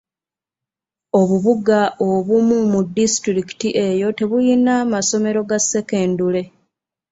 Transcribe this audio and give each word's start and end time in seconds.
Obubuga 1.19 1.79
obumu 2.09 2.57
mu 2.71 2.79
disitulikiti 2.97 3.69
eyo 3.87 4.07
tebuyina 4.17 4.73
masomero 4.93 5.39
ga 5.49 5.59
sekendule. 5.71 6.41